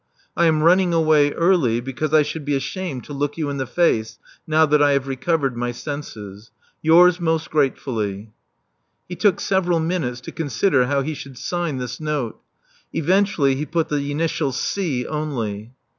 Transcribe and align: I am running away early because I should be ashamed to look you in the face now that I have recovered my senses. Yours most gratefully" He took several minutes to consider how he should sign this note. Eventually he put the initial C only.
I 0.35 0.45
am 0.47 0.63
running 0.63 0.95
away 0.95 1.31
early 1.33 1.79
because 1.79 2.11
I 2.11 2.23
should 2.23 2.43
be 2.43 2.55
ashamed 2.55 3.03
to 3.03 3.13
look 3.13 3.37
you 3.37 3.51
in 3.51 3.57
the 3.57 3.67
face 3.67 4.17
now 4.47 4.65
that 4.65 4.81
I 4.81 4.93
have 4.93 5.07
recovered 5.07 5.55
my 5.55 5.71
senses. 5.71 6.49
Yours 6.81 7.19
most 7.19 7.51
gratefully" 7.51 8.31
He 9.09 9.15
took 9.15 9.39
several 9.39 9.79
minutes 9.79 10.19
to 10.21 10.31
consider 10.31 10.87
how 10.87 11.03
he 11.03 11.13
should 11.13 11.37
sign 11.37 11.77
this 11.77 11.99
note. 11.99 12.39
Eventually 12.91 13.53
he 13.53 13.65
put 13.67 13.89
the 13.89 14.09
initial 14.11 14.51
C 14.51 15.05
only. 15.05 15.71